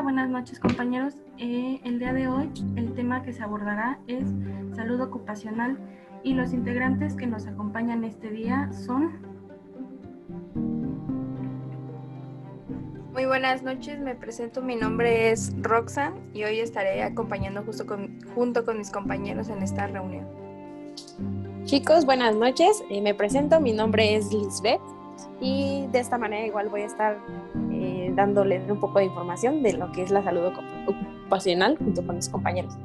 Hola, 0.00 0.12
buenas 0.12 0.30
noches 0.30 0.58
compañeros. 0.58 1.12
Eh, 1.36 1.78
el 1.84 1.98
día 1.98 2.14
de 2.14 2.26
hoy 2.26 2.50
el 2.76 2.94
tema 2.94 3.22
que 3.22 3.34
se 3.34 3.42
abordará 3.42 3.98
es 4.06 4.24
salud 4.74 4.98
ocupacional 4.98 5.78
y 6.22 6.32
los 6.32 6.54
integrantes 6.54 7.14
que 7.14 7.26
nos 7.26 7.46
acompañan 7.46 8.02
este 8.04 8.30
día 8.30 8.70
son... 8.72 9.20
Muy 13.12 13.26
buenas 13.26 13.62
noches, 13.62 14.00
me 14.00 14.14
presento, 14.14 14.62
mi 14.62 14.74
nombre 14.74 15.32
es 15.32 15.52
Roxanne 15.60 16.18
y 16.32 16.44
hoy 16.44 16.60
estaré 16.60 17.02
acompañando 17.02 17.62
justo 17.62 17.84
junto 18.34 18.64
con 18.64 18.78
mis 18.78 18.90
compañeros 18.90 19.50
en 19.50 19.62
esta 19.62 19.86
reunión. 19.86 20.24
Chicos, 21.64 22.06
buenas 22.06 22.34
noches, 22.36 22.82
eh, 22.88 23.02
me 23.02 23.14
presento, 23.14 23.60
mi 23.60 23.74
nombre 23.74 24.14
es 24.16 24.32
Lisbeth 24.32 24.80
y 25.42 25.88
de 25.92 25.98
esta 25.98 26.16
manera 26.16 26.46
igual 26.46 26.70
voy 26.70 26.80
a 26.80 26.86
estar 26.86 27.18
dándole 28.20 28.60
un 28.70 28.78
poco 28.78 28.98
de 28.98 29.06
información 29.06 29.62
de 29.62 29.72
lo 29.72 29.90
que 29.92 30.02
es 30.02 30.10
la 30.10 30.22
salud 30.22 30.52
ocupacional 30.86 31.78
junto 31.78 32.04
con 32.04 32.16
mis 32.16 32.28
compañeros. 32.28 32.76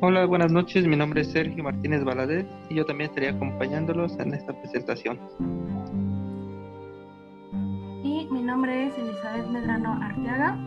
Hola, 0.00 0.26
buenas 0.26 0.50
noches. 0.50 0.84
Mi 0.84 0.96
nombre 0.96 1.20
es 1.20 1.30
Sergio 1.30 1.62
Martínez 1.62 2.02
Valadez 2.02 2.46
y 2.68 2.74
yo 2.74 2.84
también 2.84 3.10
estaré 3.10 3.28
acompañándolos 3.28 4.18
en 4.18 4.34
esta 4.34 4.52
presentación. 4.52 5.20
Y 8.02 8.26
mi 8.32 8.42
nombre 8.42 8.88
es 8.88 8.98
Elizabeth 8.98 9.46
Medrano 9.46 9.92
Arteaga 10.02 10.58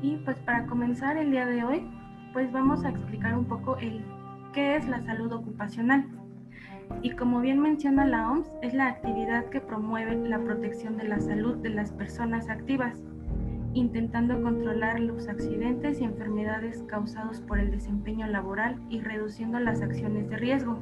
y 0.00 0.16
pues 0.18 0.36
para 0.40 0.64
comenzar 0.66 1.16
el 1.16 1.32
día 1.32 1.46
de 1.46 1.64
hoy 1.64 1.90
pues 2.32 2.52
vamos 2.52 2.84
a 2.84 2.90
explicar 2.90 3.36
un 3.36 3.46
poco 3.46 3.78
el 3.78 4.04
qué 4.52 4.76
es 4.76 4.86
la 4.86 5.04
salud 5.06 5.32
ocupacional 5.32 6.06
y 7.02 7.10
como 7.10 7.40
bien 7.40 7.60
menciona 7.60 8.06
la 8.06 8.30
OMS, 8.30 8.48
es 8.62 8.74
la 8.74 8.86
actividad 8.88 9.46
que 9.46 9.60
promueve 9.60 10.16
la 10.28 10.38
protección 10.38 10.96
de 10.96 11.04
la 11.04 11.20
salud 11.20 11.56
de 11.56 11.70
las 11.70 11.92
personas 11.92 12.48
activas, 12.48 12.98
intentando 13.74 14.40
controlar 14.42 15.00
los 15.00 15.28
accidentes 15.28 16.00
y 16.00 16.04
enfermedades 16.04 16.82
causados 16.88 17.40
por 17.40 17.58
el 17.58 17.70
desempeño 17.70 18.26
laboral 18.26 18.80
y 18.88 19.00
reduciendo 19.00 19.60
las 19.60 19.82
acciones 19.82 20.28
de 20.30 20.36
riesgo. 20.36 20.78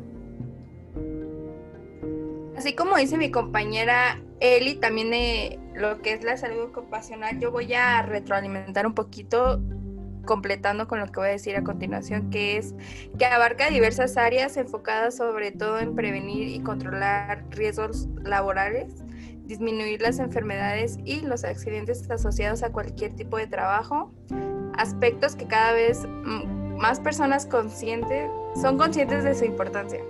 Así 2.57 2.75
como 2.75 2.97
dice 2.97 3.19
mi 3.19 3.31
compañera 3.31 4.21
Eli, 4.41 4.77
también 4.77 5.11
de 5.11 5.59
lo 5.75 6.01
que 6.01 6.13
es 6.13 6.23
la 6.23 6.37
salud 6.37 6.63
ocupacional, 6.65 7.41
yo 7.41 7.51
voy 7.51 7.75
a 7.75 8.03
retroalimentar 8.03 8.87
un 8.87 8.95
poquito 8.95 9.61
completando 10.25 10.89
con 10.89 11.01
lo 11.01 11.07
que 11.07 11.21
voy 11.21 11.29
a 11.29 11.33
decir 11.33 11.57
a 11.57 11.63
continuación, 11.63 12.31
que 12.31 12.57
es 12.57 12.75
que 13.19 13.27
abarca 13.27 13.71
diversas 13.71 14.17
áreas 14.17 14.57
enfocadas 14.57 15.17
sobre 15.17 15.53
todo 15.53 15.79
en 15.79 15.95
prevenir 15.95 16.49
y 16.49 16.61
controlar 16.61 17.45
riesgos 17.51 18.09
laborales, 18.23 19.05
disminuir 19.47 20.01
las 20.01 20.19
enfermedades 20.19 20.99
y 21.05 21.21
los 21.21 21.45
accidentes 21.45 22.11
asociados 22.11 22.63
a 22.63 22.71
cualquier 22.71 23.15
tipo 23.15 23.37
de 23.37 23.47
trabajo, 23.47 24.13
aspectos 24.77 25.37
que 25.37 25.47
cada 25.47 25.73
vez 25.73 26.07
más 26.79 27.01
personas 27.01 27.47
conscientes 27.47 28.31
son 28.61 28.79
conscientes 28.79 29.25
de 29.25 29.35
su 29.35 29.45
importancia. 29.45 30.01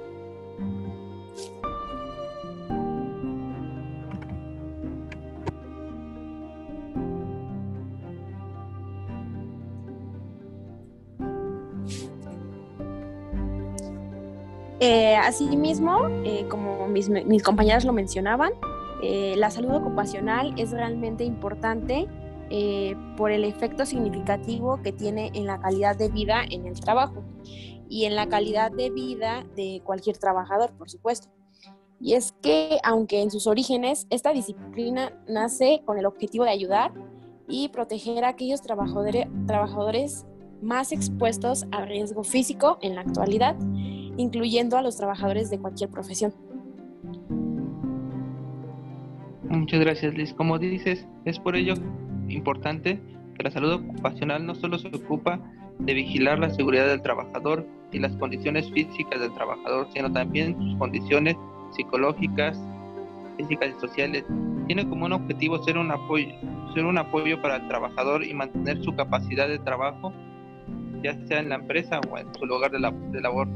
Eh, 14.81 15.17
asimismo, 15.17 16.09
eh, 16.25 16.47
como 16.49 16.89
mis, 16.89 17.09
compañeras 17.43 17.85
lo 17.85 17.93
mencionaban, 17.93 18.53
eh, 19.03 19.35
la 19.37 19.51
salud 19.51 19.75
ocupacional 19.75 20.55
es 20.57 20.71
realmente 20.73 21.25
importante 21.25 22.09
por 23.17 23.33
el 23.33 23.43
efecto 23.43 23.85
significativo 23.85 24.81
que 24.81 24.93
tiene 24.93 25.33
en 25.35 25.47
la 25.47 25.59
calidad 25.59 25.97
de 25.97 26.09
vida 26.09 26.45
en 26.49 26.67
el 26.67 26.79
trabajo 26.79 27.25
y 27.89 28.05
en 28.05 28.15
la 28.15 28.29
calidad 28.29 28.71
de 28.71 28.91
vida 28.91 29.45
de 29.57 29.81
cualquier 29.83 30.19
trabajador, 30.19 30.71
por 30.79 30.89
supuesto. 30.89 31.29
Y 32.01 32.15
es 32.15 32.33
que, 32.43 32.79
aunque 32.85 33.23
en 33.23 33.33
sus 33.33 33.49
orígenes 33.49 34.07
esta 34.09 34.33
disciplina 34.33 35.13
nace 35.27 35.83
con 35.85 35.99
el 35.99 36.07
objetivo 36.07 36.45
de 36.45 36.51
ayudar 36.51 36.93
y 37.49 37.71
proteger 37.71 38.25
a 38.25 38.29
aquellos 38.29 38.63
trabajadores, 38.63 39.27
trabajadores 39.49 40.25
más 40.63 40.93
expuestos 40.93 41.67
a 41.73 41.85
riesgo 41.85 42.23
físico 42.23 42.79
en 42.83 42.95
la 42.95 43.01
actualidad, 43.01 43.57
incluyendo 44.17 44.77
a 44.77 44.83
los 44.83 44.97
trabajadores 44.97 45.51
de 45.51 45.59
cualquier 45.59 45.91
profesión. 45.91 46.33
Muchas 49.49 49.81
gracias, 49.81 50.15
Liz. 50.15 50.33
Como 50.35 50.59
dices, 50.59 51.07
es 51.25 51.39
por 51.39 51.57
ello 51.57 51.75
importante 52.29 53.01
que 53.37 53.43
la 53.43 53.51
salud 53.51 53.73
ocupacional 53.73 54.47
no 54.47 54.55
solo 54.55 54.79
se 54.79 54.89
ocupa 54.89 55.41
de 55.79 55.95
vigilar 55.95 56.39
la 56.39 56.51
seguridad 56.51 56.87
del 56.87 57.03
trabajador 57.03 57.67
y 57.93 57.99
las 57.99 58.13
condiciones 58.17 58.71
físicas 58.73 59.21
del 59.21 59.33
trabajador, 59.35 59.89
sino 59.95 60.13
también 60.13 60.57
sus 60.59 60.77
condiciones 60.77 61.37
psicológicas, 61.71 62.59
físicas 63.37 63.71
y 63.77 63.81
sociales. 63.81 64.25
Tiene 64.67 64.89
como 64.89 65.07
un 65.07 65.13
objetivo 65.13 65.63
ser 65.63 65.79
un 65.79 65.91
apoyo, 65.91 66.29
ser 66.75 66.85
un 66.85 66.99
apoyo 66.99 67.41
para 67.43 67.57
el 67.57 67.69
trabajador 67.69 68.25
y 68.25 68.35
mantener 68.35 68.83
su 68.83 68.95
capacidad 68.95 69.49
de 69.49 69.59
trabajo, 69.59 70.13
ya 71.03 71.15
sea 71.27 71.41
en 71.41 71.51
la 71.51 71.57
empresa 71.57 72.01
o 72.11 72.19
en 72.19 72.33
su 72.35 72.47
lugar 72.47 72.71
de, 72.71 72.81
la, 72.81 72.91
de 72.91 73.21
labor. 73.21 73.49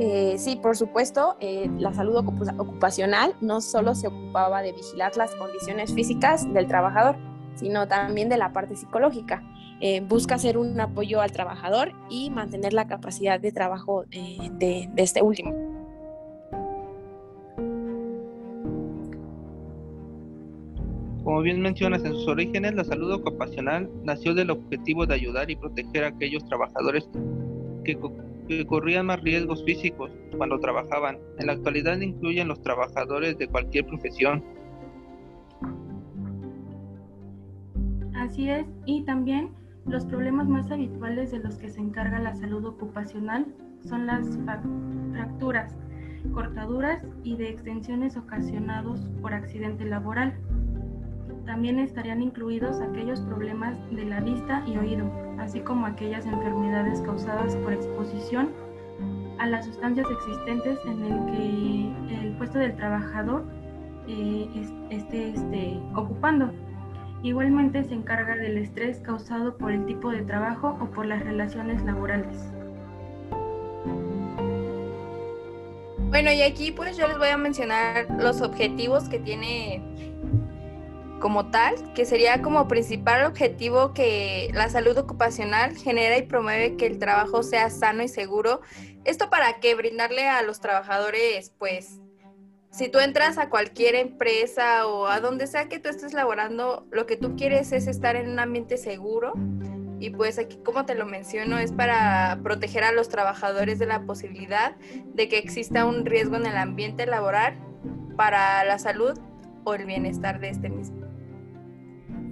Eh, 0.00 0.34
sí, 0.38 0.56
por 0.56 0.76
supuesto, 0.76 1.36
eh, 1.38 1.70
la 1.78 1.94
salud 1.94 2.16
ocupacional 2.16 3.34
no 3.40 3.60
solo 3.60 3.94
se 3.94 4.08
ocupaba 4.08 4.60
de 4.60 4.72
vigilar 4.72 5.16
las 5.16 5.34
condiciones 5.36 5.94
físicas 5.94 6.52
del 6.52 6.66
trabajador, 6.66 7.16
sino 7.54 7.86
también 7.86 8.28
de 8.28 8.36
la 8.36 8.52
parte 8.52 8.74
psicológica. 8.74 9.44
Eh, 9.80 10.00
busca 10.00 10.36
ser 10.38 10.58
un 10.58 10.80
apoyo 10.80 11.20
al 11.20 11.30
trabajador 11.30 11.92
y 12.10 12.30
mantener 12.30 12.72
la 12.72 12.88
capacidad 12.88 13.38
de 13.38 13.52
trabajo 13.52 14.04
de, 14.08 14.88
este 14.96 15.22
último. 15.22 15.52
Como 21.22 21.40
bien 21.40 21.60
mencionas 21.60 22.04
en 22.04 22.12
sus 22.12 22.26
orígenes, 22.26 22.74
la 22.74 22.84
salud 22.84 23.12
ocupacional 23.12 23.88
nació 24.02 24.34
del 24.34 24.50
objetivo 24.50 25.06
de 25.06 25.14
ayudar 25.14 25.50
y 25.50 25.56
proteger 25.56 26.04
a 26.04 26.08
aquellos 26.08 26.44
trabajadores 26.46 27.08
que 27.84 27.96
que 28.48 28.66
corrían 28.66 29.06
más 29.06 29.20
riesgos 29.22 29.64
físicos 29.64 30.10
cuando 30.36 30.58
trabajaban. 30.58 31.18
En 31.38 31.46
la 31.46 31.54
actualidad 31.54 31.98
incluyen 32.00 32.48
los 32.48 32.60
trabajadores 32.62 33.38
de 33.38 33.48
cualquier 33.48 33.86
profesión. 33.86 34.44
Así 38.14 38.48
es, 38.48 38.66
y 38.86 39.02
también 39.04 39.50
los 39.86 40.06
problemas 40.06 40.48
más 40.48 40.70
habituales 40.70 41.30
de 41.30 41.40
los 41.40 41.56
que 41.56 41.68
se 41.68 41.80
encarga 41.80 42.18
la 42.18 42.34
salud 42.34 42.64
ocupacional 42.64 43.46
son 43.86 44.06
las 44.06 44.38
fracturas, 45.12 45.76
cortaduras 46.32 47.02
y 47.22 47.36
de 47.36 47.50
extensiones 47.50 48.16
ocasionados 48.16 49.10
por 49.20 49.34
accidente 49.34 49.84
laboral. 49.84 50.34
También 51.46 51.78
estarían 51.78 52.22
incluidos 52.22 52.80
aquellos 52.80 53.20
problemas 53.20 53.76
de 53.90 54.04
la 54.04 54.20
vista 54.20 54.62
y 54.66 54.78
oído, 54.78 55.10
así 55.38 55.60
como 55.60 55.86
aquellas 55.86 56.24
enfermedades 56.26 57.00
causadas 57.02 57.54
por 57.56 57.72
exposición 57.72 58.50
a 59.38 59.46
las 59.46 59.66
sustancias 59.66 60.06
existentes 60.10 60.78
en 60.86 61.04
el 61.04 61.26
que 61.26 62.24
el 62.24 62.36
puesto 62.36 62.58
del 62.58 62.74
trabajador 62.76 63.44
eh, 64.08 64.48
esté 64.90 65.30
este, 65.30 65.78
ocupando. 65.94 66.50
Igualmente 67.22 67.82
se 67.84 67.94
encarga 67.94 68.36
del 68.36 68.58
estrés 68.58 69.00
causado 69.00 69.56
por 69.56 69.72
el 69.72 69.86
tipo 69.86 70.10
de 70.10 70.22
trabajo 70.22 70.78
o 70.80 70.86
por 70.90 71.06
las 71.06 71.22
relaciones 71.22 71.82
laborales. 71.82 72.36
Bueno, 76.10 76.30
y 76.30 76.42
aquí 76.42 76.70
pues 76.70 76.96
yo 76.96 77.08
les 77.08 77.18
voy 77.18 77.28
a 77.28 77.36
mencionar 77.36 78.06
los 78.20 78.40
objetivos 78.40 79.08
que 79.08 79.18
tiene 79.18 79.82
como 81.24 81.46
tal, 81.46 81.94
que 81.94 82.04
sería 82.04 82.42
como 82.42 82.68
principal 82.68 83.24
objetivo 83.24 83.94
que 83.94 84.50
la 84.52 84.68
salud 84.68 84.98
ocupacional 84.98 85.74
genera 85.74 86.18
y 86.18 86.22
promueve 86.22 86.76
que 86.76 86.84
el 86.84 86.98
trabajo 86.98 87.42
sea 87.42 87.70
sano 87.70 88.02
y 88.02 88.08
seguro. 88.08 88.60
Esto 89.06 89.30
para 89.30 89.54
que 89.58 89.74
brindarle 89.74 90.28
a 90.28 90.42
los 90.42 90.60
trabajadores, 90.60 91.50
pues, 91.58 91.98
si 92.70 92.90
tú 92.90 92.98
entras 92.98 93.38
a 93.38 93.48
cualquier 93.48 93.94
empresa 93.94 94.86
o 94.86 95.06
a 95.06 95.20
donde 95.20 95.46
sea 95.46 95.70
que 95.70 95.78
tú 95.78 95.88
estés 95.88 96.12
laborando, 96.12 96.86
lo 96.90 97.06
que 97.06 97.16
tú 97.16 97.36
quieres 97.36 97.72
es 97.72 97.86
estar 97.86 98.16
en 98.16 98.28
un 98.28 98.38
ambiente 98.38 98.76
seguro. 98.76 99.32
Y 100.00 100.10
pues 100.10 100.38
aquí, 100.38 100.58
como 100.62 100.84
te 100.84 100.94
lo 100.94 101.06
menciono, 101.06 101.56
es 101.56 101.72
para 101.72 102.38
proteger 102.42 102.84
a 102.84 102.92
los 102.92 103.08
trabajadores 103.08 103.78
de 103.78 103.86
la 103.86 104.02
posibilidad 104.02 104.76
de 105.14 105.30
que 105.30 105.38
exista 105.38 105.86
un 105.86 106.04
riesgo 106.04 106.36
en 106.36 106.44
el 106.44 106.58
ambiente 106.58 107.06
laboral 107.06 107.56
para 108.14 108.62
la 108.64 108.78
salud 108.78 109.18
o 109.64 109.72
el 109.72 109.86
bienestar 109.86 110.38
de 110.38 110.50
este 110.50 110.68
mismo. 110.68 111.03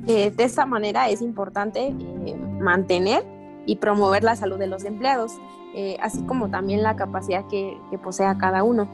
Eh, 0.06 0.30
de 0.30 0.44
esta 0.44 0.66
manera 0.66 1.08
es 1.08 1.22
importante 1.22 1.88
eh, 1.88 2.36
mantener 2.60 3.24
y 3.66 3.76
promover 3.76 4.24
la 4.24 4.34
salud 4.34 4.58
de 4.58 4.66
los 4.66 4.84
empleados, 4.84 5.32
eh, 5.74 5.96
así 6.00 6.22
como 6.24 6.50
también 6.50 6.82
la 6.82 6.96
capacidad 6.96 7.46
que, 7.48 7.78
posea 8.02 8.36
cada 8.36 8.64
uno. 8.64 8.88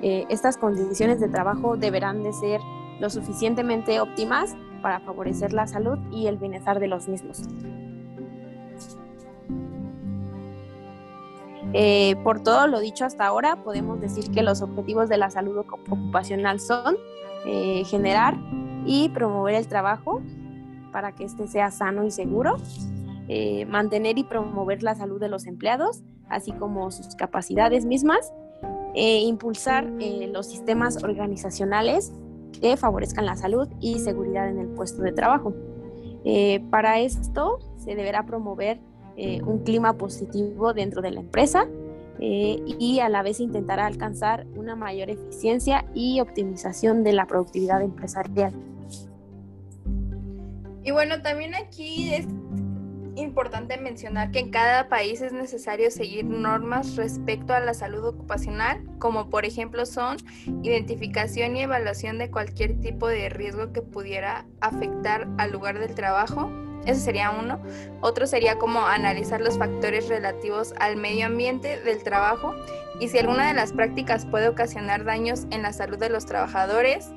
estas 0.00 0.56
condiciones 0.56 1.20
de 1.20 1.28
trabajo 1.28 1.76
deberán 1.76 2.22
de 2.22 2.32
ser 2.32 2.60
lo 3.00 3.10
suficientemente 3.10 4.00
óptimas 4.00 4.56
para 4.82 5.00
favorecer 5.00 5.52
la 5.52 5.66
salud 5.66 5.98
y 6.10 6.26
el 6.26 6.36
bienestar 6.36 6.78
de 6.80 6.88
los 6.88 7.08
mismos. 7.08 7.42
Eh, 11.76 12.14
por 12.22 12.40
todo 12.40 12.68
lo 12.68 12.78
dicho 12.78 13.04
hasta 13.04 13.26
ahora, 13.26 13.56
podemos 13.64 14.00
decir 14.00 14.30
que 14.30 14.44
los 14.44 14.62
objetivos 14.62 15.08
de 15.08 15.18
la 15.18 15.28
salud 15.30 15.58
ocupacional 15.58 16.60
son 16.60 16.96
eh, 17.46 17.82
generar 17.86 18.36
y 18.86 19.08
promover 19.08 19.56
el 19.56 19.66
trabajo 19.66 20.22
para 20.94 21.12
que 21.12 21.24
éste 21.24 21.46
sea 21.48 21.70
sano 21.70 22.04
y 22.04 22.10
seguro, 22.10 22.54
eh, 23.28 23.66
mantener 23.66 24.16
y 24.16 24.24
promover 24.24 24.82
la 24.82 24.94
salud 24.94 25.20
de 25.20 25.28
los 25.28 25.46
empleados, 25.46 26.04
así 26.30 26.52
como 26.52 26.90
sus 26.90 27.16
capacidades 27.16 27.84
mismas, 27.84 28.32
e 28.94 29.22
impulsar 29.22 29.90
los 30.32 30.46
sistemas 30.46 31.02
organizacionales 31.02 32.12
que 32.60 32.76
favorezcan 32.76 33.26
la 33.26 33.34
salud 33.34 33.68
y 33.80 33.98
seguridad 33.98 34.48
en 34.48 34.60
el 34.60 34.68
puesto 34.68 35.02
de 35.02 35.10
trabajo. 35.10 35.52
para 36.70 37.00
esto 37.00 37.58
se 37.76 37.96
deberá 37.96 38.24
promover 38.24 38.78
eh, 39.16 39.40
un 39.46 39.60
clima 39.60 39.92
positivo 39.92 40.72
dentro 40.72 41.00
de 41.00 41.12
la 41.12 41.20
empresa 41.20 41.68
eh, 42.18 42.60
y 42.80 42.98
a 42.98 43.08
la 43.08 43.22
vez 43.22 43.38
intentar 43.38 43.78
alcanzar 43.78 44.44
una 44.56 44.74
mayor 44.74 45.08
eficiencia 45.08 45.84
y 45.94 46.20
optimización 46.20 47.04
de 47.04 47.12
la 47.12 47.26
productividad 47.26 47.80
empresarial. 47.82 48.52
Y 50.84 50.90
bueno, 50.90 51.22
también 51.22 51.54
aquí 51.54 52.14
es 52.14 52.26
importante 53.16 53.76
mencionar 53.78 54.30
que 54.30 54.40
en 54.40 54.50
cada 54.50 54.88
país 54.88 55.20
es 55.20 55.32
necesario 55.32 55.90
seguir 55.90 56.24
normas 56.24 56.96
respecto 56.96 57.54
a 57.54 57.60
la 57.60 57.74
salud 57.74 58.04
ocupacional, 58.04 58.82
como 58.98 59.30
por 59.30 59.44
ejemplo 59.44 59.86
son 59.86 60.16
identificación 60.62 61.56
y 61.56 61.62
evaluación 61.62 62.18
de 62.18 62.30
cualquier 62.30 62.80
tipo 62.80 63.08
de 63.08 63.28
riesgo 63.28 63.72
que 63.72 63.82
pudiera 63.82 64.46
afectar 64.60 65.28
al 65.38 65.52
lugar 65.52 65.78
del 65.78 65.94
trabajo, 65.94 66.50
ese 66.86 67.00
sería 67.00 67.30
uno. 67.30 67.60
Otro 68.00 68.26
sería 68.26 68.58
como 68.58 68.86
analizar 68.86 69.40
los 69.40 69.58
factores 69.58 70.08
relativos 70.08 70.74
al 70.78 70.96
medio 70.96 71.26
ambiente 71.26 71.80
del 71.80 72.02
trabajo 72.02 72.54
y 73.00 73.08
si 73.08 73.18
alguna 73.18 73.48
de 73.48 73.54
las 73.54 73.72
prácticas 73.72 74.26
puede 74.26 74.48
ocasionar 74.48 75.04
daños 75.04 75.46
en 75.50 75.62
la 75.62 75.72
salud 75.72 75.98
de 75.98 76.10
los 76.10 76.26
trabajadores. 76.26 77.10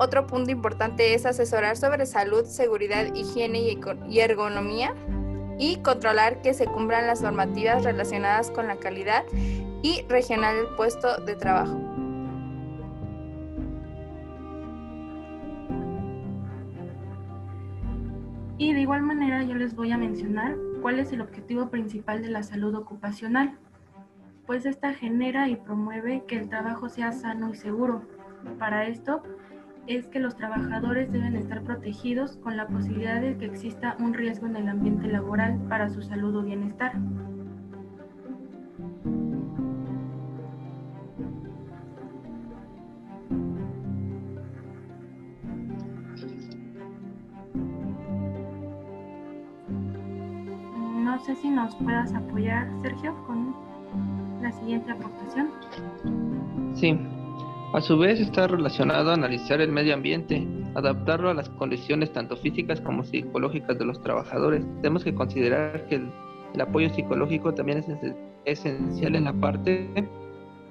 Otro 0.00 0.28
punto 0.28 0.52
importante 0.52 1.14
es 1.14 1.26
asesorar 1.26 1.76
sobre 1.76 2.06
salud, 2.06 2.44
seguridad, 2.44 3.12
higiene 3.14 3.76
y 4.08 4.20
ergonomía 4.20 4.94
y 5.58 5.78
controlar 5.78 6.40
que 6.40 6.54
se 6.54 6.66
cumplan 6.66 7.08
las 7.08 7.20
normativas 7.20 7.82
relacionadas 7.82 8.52
con 8.52 8.68
la 8.68 8.76
calidad 8.76 9.24
y 9.82 10.02
regional 10.08 10.54
del 10.54 10.76
puesto 10.76 11.16
de 11.24 11.34
trabajo. 11.34 11.76
Y 18.56 18.72
de 18.72 18.80
igual 18.80 19.02
manera 19.02 19.42
yo 19.42 19.54
les 19.54 19.74
voy 19.74 19.90
a 19.90 19.98
mencionar 19.98 20.56
cuál 20.80 21.00
es 21.00 21.12
el 21.12 21.22
objetivo 21.22 21.70
principal 21.70 22.22
de 22.22 22.28
la 22.28 22.44
salud 22.44 22.74
ocupacional. 22.76 23.58
Pues 24.46 24.64
esta 24.64 24.94
genera 24.94 25.48
y 25.48 25.56
promueve 25.56 26.22
que 26.26 26.36
el 26.36 26.48
trabajo 26.48 26.88
sea 26.88 27.10
sano 27.10 27.50
y 27.50 27.56
seguro. 27.56 28.02
Para 28.58 28.86
esto 28.86 29.22
es 29.88 30.06
que 30.06 30.20
los 30.20 30.36
trabajadores 30.36 31.10
deben 31.10 31.34
estar 31.34 31.62
protegidos 31.62 32.36
con 32.36 32.58
la 32.58 32.66
posibilidad 32.66 33.22
de 33.22 33.38
que 33.38 33.46
exista 33.46 33.96
un 33.98 34.12
riesgo 34.12 34.46
en 34.46 34.56
el 34.56 34.68
ambiente 34.68 35.08
laboral 35.08 35.58
para 35.68 35.88
su 35.88 36.02
salud 36.02 36.36
o 36.36 36.42
bienestar. 36.42 36.92
No 51.02 51.18
sé 51.20 51.34
si 51.36 51.48
nos 51.48 51.74
puedas 51.76 52.12
apoyar, 52.12 52.68
Sergio, 52.82 53.14
con 53.26 53.54
la 54.42 54.52
siguiente 54.52 54.92
aportación. 54.92 55.48
Sí, 56.74 56.98
a 57.78 57.80
su 57.80 57.96
vez 57.96 58.18
está 58.18 58.48
relacionado 58.48 59.10
a 59.10 59.14
analizar 59.14 59.60
el 59.60 59.70
medio 59.70 59.94
ambiente, 59.94 60.44
adaptarlo 60.74 61.30
a 61.30 61.34
las 61.34 61.48
condiciones 61.48 62.12
tanto 62.12 62.36
físicas 62.36 62.80
como 62.80 63.04
psicológicas 63.04 63.78
de 63.78 63.84
los 63.84 64.02
trabajadores. 64.02 64.64
Tenemos 64.82 65.04
que 65.04 65.14
considerar 65.14 65.86
que 65.86 65.94
el, 65.94 66.60
apoyo 66.60 66.92
psicológico 66.92 67.54
también 67.54 67.78
es 67.78 67.86
esencial 68.46 69.14
en 69.14 69.24
la 69.24 69.32
parte 69.32 69.88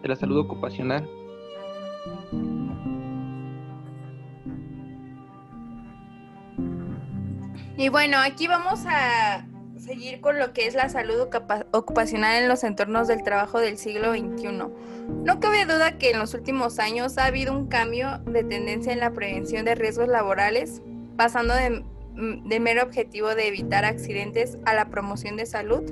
de 0.02 0.08
la 0.08 0.18
salud 0.18 0.40
ocupacional. 0.40 1.08
Y 7.78 7.88
bueno, 7.88 8.18
aquí 8.18 8.48
vamos 8.48 8.84
a 8.86 9.48
seguir 9.88 10.20
con 10.20 10.38
lo 10.38 10.52
que 10.52 10.68
es 10.68 10.76
la 10.76 10.90
salud 10.90 11.30
ocupacional 11.72 12.44
en 12.44 12.50
los 12.50 12.66
entornos 12.66 13.08
del 13.08 13.24
trabajo 13.24 13.62
del 13.62 13.78
siglo 13.78 14.12
XXI. 14.12 14.50
No 15.24 15.40
cabe 15.40 15.64
duda 15.64 15.98
que 15.98 16.12
en 16.12 16.20
los 16.20 16.34
últimos 16.34 16.78
años 16.78 17.18
ha 17.18 17.26
habido 17.26 17.58
un 17.58 17.68
cambio 17.68 18.20
de 18.26 18.44
tendencia 18.44 18.92
en 18.92 19.00
la 19.00 19.14
prevención 19.14 19.64
de 19.64 19.76
riesgos 19.76 20.10
laborales, 20.10 20.82
pasando 21.16 21.54
de, 21.54 21.86
de 22.18 22.60
mero 22.60 22.84
objetivo 22.84 23.34
de 23.34 23.48
evitar 23.48 23.86
accidentes 23.86 24.58
a 24.66 24.74
la 24.74 24.90
promoción 24.90 25.38
de 25.38 25.46
salud 25.46 25.84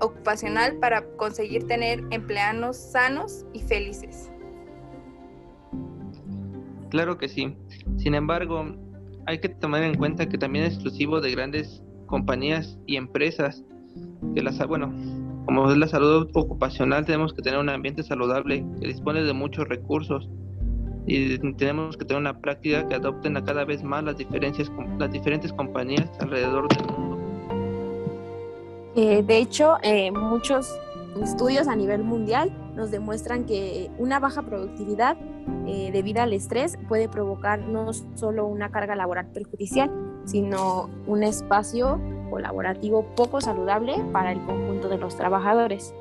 ocupacional 0.00 0.76
para 0.78 1.04
conseguir 1.16 1.68
tener 1.68 2.02
empleados 2.10 2.76
sanos 2.76 3.46
y 3.52 3.60
felices. 3.60 4.32
Claro 6.90 7.18
que 7.18 7.28
sí. 7.28 7.56
Sin 7.98 8.16
embargo, 8.16 8.74
hay 9.26 9.38
que 9.38 9.48
tomar 9.48 9.84
en 9.84 9.96
cuenta 9.96 10.28
que 10.28 10.38
también 10.38 10.64
es 10.64 10.74
exclusivo 10.74 11.20
de 11.20 11.30
grandes 11.30 11.84
compañías 12.06 12.78
y 12.86 12.96
empresas 12.96 13.64
que 14.34 14.42
las 14.42 14.58
bueno 14.66 14.92
como 15.46 15.70
es 15.70 15.76
la 15.76 15.88
salud 15.88 16.28
ocupacional 16.34 17.04
tenemos 17.04 17.32
que 17.34 17.42
tener 17.42 17.58
un 17.58 17.68
ambiente 17.68 18.02
saludable 18.02 18.64
que 18.80 18.88
dispone 18.88 19.22
de 19.22 19.32
muchos 19.32 19.68
recursos 19.68 20.28
y 21.06 21.38
tenemos 21.54 21.96
que 21.96 22.04
tener 22.04 22.20
una 22.20 22.40
práctica 22.40 22.86
que 22.88 22.94
adopten 22.94 23.36
a 23.36 23.44
cada 23.44 23.64
vez 23.64 23.82
más 23.82 24.02
las 24.04 24.16
diferencias 24.16 24.70
las 24.98 25.12
diferentes 25.12 25.52
compañías 25.52 26.10
alrededor 26.20 26.66
del 26.68 26.86
mundo. 26.86 27.18
Eh, 28.96 29.22
de 29.22 29.38
hecho 29.38 29.76
eh, 29.82 30.10
muchos 30.10 30.78
estudios 31.22 31.68
a 31.68 31.76
nivel 31.76 32.02
mundial 32.02 32.50
nos 32.74 32.90
demuestran 32.90 33.44
que 33.44 33.90
una 33.98 34.18
baja 34.18 34.42
productividad 34.42 35.16
eh, 35.66 35.90
debido 35.92 36.22
al 36.22 36.32
estrés 36.32 36.78
puede 36.88 37.08
provocar 37.08 37.60
no 37.60 37.92
solo 37.92 38.46
una 38.46 38.70
carga 38.70 38.94
laboral 38.96 39.26
perjudicial, 39.26 39.90
sino 40.24 40.90
un 41.06 41.22
espacio 41.22 42.00
colaborativo 42.30 43.04
poco 43.14 43.40
saludable 43.40 43.96
para 44.12 44.32
el 44.32 44.44
conjunto 44.44 44.88
de 44.88 44.98
los 44.98 45.16
trabajadores. 45.16 45.94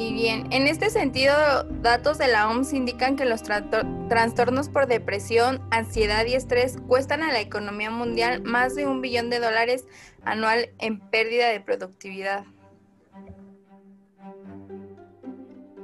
Y 0.00 0.14
bien, 0.14 0.50
en 0.50 0.66
este 0.66 0.88
sentido, 0.88 1.34
datos 1.82 2.16
de 2.16 2.26
la 2.26 2.48
OMS 2.48 2.72
indican 2.72 3.16
que 3.16 3.26
los 3.26 3.42
trastornos 3.42 4.70
por 4.70 4.86
depresión, 4.86 5.60
ansiedad 5.70 6.24
y 6.24 6.34
estrés 6.34 6.78
cuestan 6.88 7.22
a 7.22 7.30
la 7.30 7.40
economía 7.40 7.90
mundial 7.90 8.42
más 8.42 8.74
de 8.74 8.86
un 8.86 9.02
billón 9.02 9.28
de 9.28 9.40
dólares 9.40 9.86
anual 10.24 10.70
en 10.78 11.00
pérdida 11.00 11.48
de 11.48 11.60
productividad. 11.60 12.44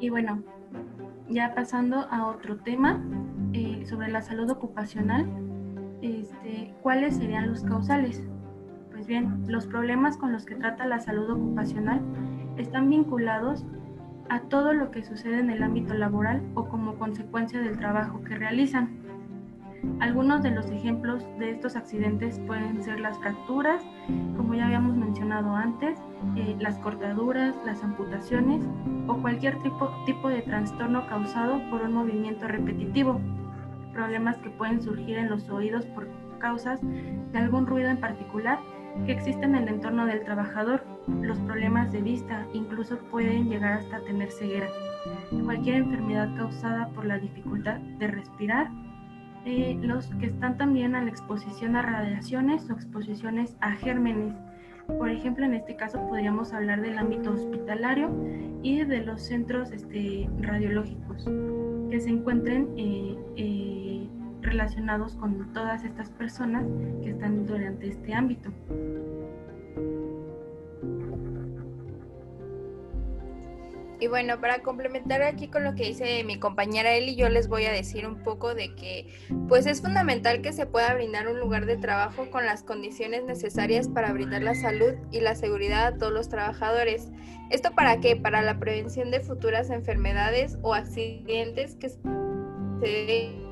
Y 0.01 0.09
bueno, 0.09 0.43
ya 1.29 1.55
pasando 1.55 2.09
a 2.11 2.27
otro 2.27 2.57
tema 2.57 3.05
eh, 3.53 3.85
sobre 3.87 4.09
la 4.09 4.23
salud 4.23 4.49
ocupacional, 4.49 5.27
este, 6.07 6.75
¿cuáles 6.83 7.17
serían 7.17 7.49
los 7.49 7.63
causales? 7.63 8.23
Pues 8.91 9.07
bien, 9.07 9.45
los 9.47 9.67
problemas 9.67 10.17
con 10.17 10.33
los 10.33 10.47
que 10.47 10.55
trata 10.55 10.87
la 10.87 11.01
salud 11.01 11.31
ocupacional 11.31 12.01
están 12.57 12.89
vinculados 12.89 13.65
a 14.29 14.41
todo 14.41 14.73
lo 14.73 14.91
que 14.91 15.05
sucede 15.05 15.39
en 15.39 15.51
el 15.51 15.63
ámbito 15.63 15.95
laboral 15.95 16.43
o 16.55 16.69
como 16.69 16.95
consecuencia 16.97 17.61
del 17.61 17.79
trabajo 17.79 18.23
que 18.25 18.37
realizan. 18.37 18.99
Algunos 20.01 20.43
de 20.43 20.51
los 20.51 20.71
ejemplos 20.71 21.25
de 21.39 21.51
estos 21.51 21.77
accidentes 21.77 22.41
pueden 22.41 22.83
ser 22.83 22.99
las 22.99 23.19
fracturas, 23.19 23.83
como 24.37 24.55
ya 24.55 24.67
habíamos 24.67 24.97
mencionado 24.97 25.55
antes, 25.55 25.99
eh, 26.35 26.57
las 26.59 26.79
cortaduras, 26.79 27.55
las 27.65 27.85
amputaciones 27.85 28.65
o 29.07 29.17
cualquier 29.19 29.59
tipo, 29.63 29.91
tipo 30.05 30.29
de 30.29 30.43
trastorno 30.43 31.07
causado 31.07 31.61
por 31.71 31.83
un 31.83 31.93
movimiento 31.93 32.49
repetitivo. 32.49 33.21
Problemas 33.97 34.37
que 34.37 34.51
pueden 34.51 34.83
surgir 34.83 35.17
en 35.17 35.31
los 35.31 35.49
oídos 35.49 35.87
por 35.87 36.07
causas 36.39 36.79
de 36.83 37.39
algún 37.39 37.67
ruido 37.67 37.89
en 37.89 37.97
particular 37.97 38.59
que 39.07 39.13
existen 39.13 39.55
en 39.55 39.63
el 39.63 39.75
entorno 39.77 40.05
del 40.05 40.23
trabajador. 40.23 40.85
Los 41.23 41.39
problemas 41.41 41.91
de 41.93 42.03
vista 42.03 42.47
incluso 42.53 42.99
pueden 43.11 43.49
llegar 43.49 43.73
hasta 43.73 44.05
tener 44.05 44.31
ceguera. 44.31 44.69
Cualquier 45.47 45.77
enfermedad 45.77 46.29
causada 46.37 46.89
por 46.91 47.07
la 47.07 47.19
dificultad 47.19 47.79
de 47.79 48.09
respirar 48.09 48.71
eh, 49.47 49.79
los 49.81 50.09
que 50.17 50.27
están 50.27 50.59
también 50.59 50.95
a 50.95 51.03
la 51.03 51.09
exposición 51.09 51.75
a 51.75 51.81
radiaciones 51.81 52.69
o 52.69 52.75
exposiciones 52.75 53.57
a 53.63 53.73
gérmenes. 53.73 54.35
Por 54.99 55.09
ejemplo, 55.09 55.47
en 55.47 55.55
este 55.55 55.75
caso 55.75 56.07
podríamos 56.07 56.53
hablar 56.53 56.83
del 56.83 56.99
ámbito 56.99 57.33
hospitalario 57.33 58.11
y 58.63 58.85
de 58.85 59.05
los 59.05 59.23
centros 59.23 59.73
este, 59.73 60.29
radiológicos 60.41 61.25
que 61.91 62.01
se 62.01 62.11
encuentren 62.11 62.69
eh, 62.77 63.17
eh, 63.37 63.66
relacionados 64.47 65.15
con 65.17 65.53
todas 65.53 65.85
estas 65.85 66.11
personas 66.11 66.65
que 67.03 67.11
están 67.11 67.47
durante 67.47 67.89
este 67.89 68.15
ámbito. 68.15 68.51
Y 73.99 74.09
bueno, 74.09 74.41
para 74.41 74.59
complementar 74.59 75.23
aquí 75.23 75.49
con 75.49 75.65
lo 75.65 75.75
que 75.75 75.85
dice 75.85 76.23
mi 76.25 76.39
compañera 76.39 76.93
Eli, 76.93 77.17
yo 77.17 77.31
les 77.31 77.49
voy 77.49 77.65
a 77.65 77.73
decir 77.73 78.07
un 78.07 78.23
poco 78.23 78.55
de 78.55 78.75
que 78.75 79.07
pues 79.49 79.67
es 79.67 79.81
fundamental 79.81 80.43
que 80.43 80.53
se 80.53 80.67
pueda 80.67 80.93
brindar 80.95 81.29
un 81.29 81.41
lugar 81.41 81.65
de 81.65 81.79
trabajo 81.79 82.31
con 82.31 82.45
las 82.45 82.63
condiciones 82.63 83.25
necesarias 83.25 83.89
para 83.89 84.13
brindar 84.13 84.43
la 84.43 84.55
salud 84.55 84.95
y 85.11 85.21
la 85.21 85.35
seguridad 85.35 85.87
a 85.87 85.99
todos 85.99 86.13
los 86.13 86.29
trabajadores. 86.29 87.11
¿Esto 87.51 87.73
para 87.73 88.01
qué? 88.01 88.17
Para 88.17 88.43
la 88.43 88.59
prevención 88.59 89.11
de 89.11 89.21
futuras 89.21 89.71
enfermedades 89.71 90.59
o 90.61 90.75
accidentes 90.75 91.77
que 91.77 91.89
se 91.89 93.46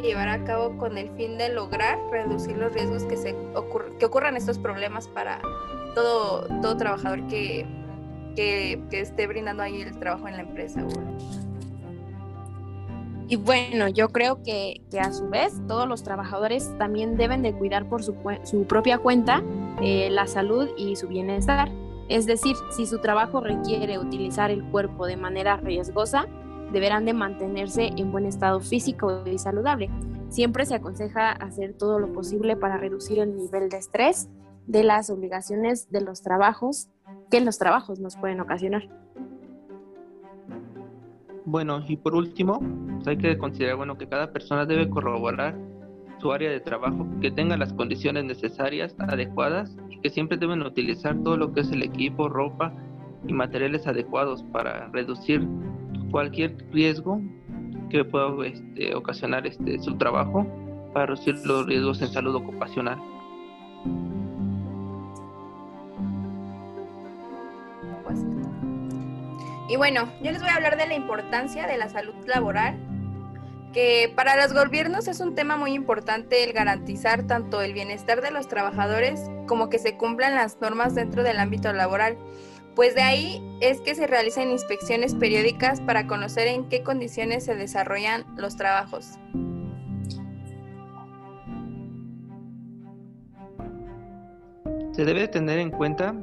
llevar 0.00 0.28
a 0.28 0.44
cabo 0.44 0.76
con 0.78 0.96
el 0.96 1.10
fin 1.16 1.36
de 1.36 1.50
lograr 1.50 1.98
reducir 2.10 2.56
los 2.56 2.72
riesgos 2.72 3.04
que, 3.04 3.16
se 3.16 3.36
que 3.98 4.06
ocurran 4.06 4.36
estos 4.36 4.58
problemas 4.58 5.08
para 5.08 5.40
todo, 5.94 6.46
todo 6.60 6.76
trabajador 6.76 7.26
que 7.26 7.66
que, 8.34 8.80
esté 8.92 9.26
brindando 9.26 9.62
ahí 9.62 9.80
el 9.82 9.98
trabajo 9.98 10.28
en 10.28 10.36
la 10.36 10.42
empresa. 10.42 10.84
Y 13.28 13.36
bueno, 13.36 13.88
yo 13.88 14.08
creo 14.10 14.42
que, 14.42 14.80
a 15.00 15.12
su 15.12 15.28
vez 15.28 15.54
todos 15.66 15.88
los 15.88 16.02
trabajadores 16.02 16.76
también 16.78 17.16
deben 17.16 17.42
de 17.42 17.54
cuidar 17.54 17.88
por 17.88 18.02
su, 18.02 18.14
propia 18.68 18.98
cuenta 18.98 19.42
eh, 19.80 20.10
la 20.10 20.26
salud 20.26 20.68
y 20.76 20.96
su 20.96 21.08
bienestar. 21.08 21.70
Es 22.08 22.26
decir, 22.26 22.56
si 22.76 22.86
su 22.86 22.98
trabajo 22.98 23.40
requiere 23.40 23.98
utilizar 23.98 24.50
el 24.50 24.62
cuerpo 24.64 25.06
de 25.06 25.16
manera 25.16 25.56
riesgosa, 25.56 26.26
deberán 26.72 27.04
de 27.04 27.12
mantenerse 27.12 27.92
en 27.96 28.10
buen 28.10 28.26
estado 28.26 28.60
físico 28.60 29.22
y 29.26 29.38
saludable. 29.38 29.90
Siempre 30.28 30.64
se 30.64 30.74
aconseja 30.74 31.32
hacer 31.32 31.74
todo 31.74 31.98
lo 31.98 32.12
posible 32.12 32.56
para 32.56 32.78
reducir 32.78 33.18
el 33.18 33.36
nivel 33.36 33.68
de 33.68 33.76
estrés 33.76 34.28
de 34.66 34.82
las 34.82 35.10
obligaciones 35.10 35.90
de 35.90 36.00
los 36.00 36.22
trabajos 36.22 36.88
que 37.30 37.40
los 37.40 37.58
trabajos 37.58 37.98
nos 37.98 38.16
pueden 38.16 38.40
ocasionar. 38.40 38.88
Bueno, 41.44 41.82
y 41.86 41.96
por 41.96 42.14
último, 42.14 42.60
pues 42.96 43.08
hay 43.08 43.16
que 43.16 43.36
considerar 43.36 43.76
bueno 43.76 43.98
que 43.98 44.08
cada 44.08 44.32
persona 44.32 44.64
debe 44.64 44.88
corroborar 44.88 45.56
su 46.20 46.32
área 46.32 46.50
de 46.50 46.60
trabajo, 46.60 47.06
que 47.20 47.32
tenga 47.32 47.56
las 47.56 47.72
condiciones 47.72 48.24
necesarias, 48.24 48.94
adecuadas 48.98 49.76
y 49.90 49.98
que 49.98 50.08
siempre 50.08 50.38
deben 50.38 50.62
utilizar 50.62 51.20
todo 51.22 51.36
lo 51.36 51.52
que 51.52 51.62
es 51.62 51.72
el 51.72 51.82
equipo, 51.82 52.28
ropa 52.28 52.72
y 53.26 53.32
materiales 53.32 53.86
adecuados 53.88 54.44
para 54.52 54.86
reducir 54.88 55.46
cualquier 56.12 56.54
riesgo 56.70 57.20
que 57.90 58.04
pueda 58.04 58.46
este, 58.46 58.94
ocasionar 58.94 59.46
este, 59.46 59.80
su 59.80 59.96
trabajo, 59.96 60.46
para 60.92 61.06
reducir 61.06 61.34
los 61.44 61.66
riesgos 61.66 62.00
en 62.02 62.08
salud 62.08 62.34
ocupacional. 62.34 62.98
Y 69.68 69.76
bueno, 69.76 70.12
yo 70.22 70.30
les 70.32 70.40
voy 70.40 70.50
a 70.50 70.56
hablar 70.56 70.76
de 70.76 70.86
la 70.86 70.94
importancia 70.94 71.66
de 71.66 71.78
la 71.78 71.88
salud 71.88 72.14
laboral, 72.26 72.78
que 73.72 74.12
para 74.14 74.36
los 74.36 74.52
gobiernos 74.52 75.08
es 75.08 75.20
un 75.20 75.34
tema 75.34 75.56
muy 75.56 75.72
importante 75.72 76.44
el 76.44 76.52
garantizar 76.52 77.26
tanto 77.26 77.62
el 77.62 77.72
bienestar 77.72 78.20
de 78.20 78.30
los 78.30 78.48
trabajadores 78.48 79.30
como 79.48 79.70
que 79.70 79.78
se 79.78 79.96
cumplan 79.96 80.34
las 80.34 80.60
normas 80.60 80.94
dentro 80.94 81.22
del 81.22 81.38
ámbito 81.38 81.72
laboral. 81.72 82.18
Pues 82.74 82.94
de 82.94 83.02
ahí 83.02 83.42
es 83.60 83.80
que 83.82 83.94
se 83.94 84.06
realizan 84.06 84.50
inspecciones 84.50 85.14
periódicas 85.14 85.80
para 85.82 86.06
conocer 86.06 86.48
en 86.48 86.68
qué 86.68 86.82
condiciones 86.82 87.44
se 87.44 87.54
desarrollan 87.54 88.24
los 88.36 88.56
trabajos. 88.56 89.18
Se 94.92 95.04
debe 95.04 95.28
tener 95.28 95.58
en 95.58 95.70
cuenta 95.70 96.14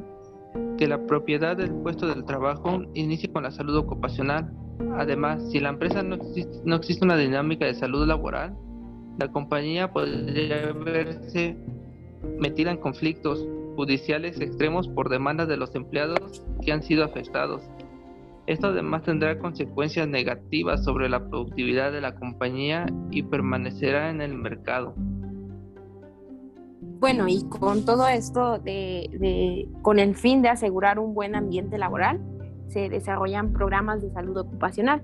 que 0.78 0.88
la 0.88 1.06
propiedad 1.06 1.58
del 1.58 1.72
puesto 1.72 2.08
del 2.08 2.24
trabajo 2.26 2.82
inicie 2.94 3.32
con 3.32 3.44
la 3.44 3.52
salud 3.52 3.76
ocupacional. 3.76 4.52
Además, 4.96 5.44
si 5.52 5.60
la 5.60 5.70
empresa 5.70 6.02
no 6.02 6.16
existe, 6.16 6.62
no 6.64 6.78
existe 6.78 7.06
una 7.06 7.18
dinámica 7.18 7.66
de 7.66 7.74
salud 7.74 8.08
laboral, 8.08 8.56
la 9.20 9.28
compañía 9.32 9.92
podría 9.92 10.72
verse 10.72 11.58
metida 12.40 12.72
en 12.72 12.78
conflictos 12.78 13.46
judiciales 13.80 14.42
extremos 14.42 14.90
por 14.90 15.08
demandas 15.08 15.48
de 15.48 15.56
los 15.56 15.74
empleados 15.74 16.44
que 16.62 16.74
han 16.74 16.84
sido 16.84 17.06
afectados. 17.06 17.64
Esto 18.46 18.68
además 18.68 19.04
tendrá 19.04 19.40
consecuencias 19.40 20.06
negativas 20.06 20.84
sobre 20.84 21.08
la 21.08 21.30
productividad 21.30 21.94
de 21.94 22.02
la 22.02 22.14
compañía 22.16 22.88
y 23.10 23.24
permanecerá 23.24 24.10
en 24.10 24.20
el 24.20 24.36
mercado. 24.36 24.96
Bueno, 27.00 27.30
y 27.30 27.46
con 27.48 27.86
todo 27.86 28.10
esto, 28.10 28.60
de, 28.60 29.70
con 29.82 29.98
el 30.00 30.14
fin 30.16 30.42
de 30.42 30.50
asegurar 30.50 31.00
un 31.00 31.14
buen 31.14 31.34
ambiente 31.34 31.78
laboral, 31.78 32.20
se 32.68 32.90
desarrollan 32.90 33.54
programas 33.54 34.02
de 34.02 34.12
salud 34.12 34.36
ocupacional. 34.36 35.04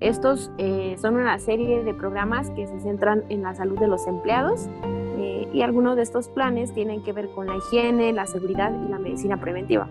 Estos 0.00 0.50
eh, 0.58 0.96
son 0.98 1.14
una 1.14 1.38
serie 1.38 1.84
de 1.84 1.94
programas 1.94 2.50
que 2.50 2.66
se 2.66 2.80
centran 2.80 3.22
en 3.28 3.42
la 3.42 3.54
salud 3.54 3.78
de 3.78 3.86
los 3.86 4.04
empleados 4.08 4.68
y 5.56 5.62
algunos 5.62 5.96
de 5.96 6.02
estos 6.02 6.28
planes 6.28 6.74
tienen 6.74 7.02
que 7.02 7.14
ver 7.14 7.30
con 7.30 7.46
la 7.46 7.56
higiene, 7.56 8.12
la 8.12 8.26
seguridad 8.26 8.70
y 8.86 8.90
la 8.90 8.98
medicina 8.98 9.40
preventiva. 9.40 9.88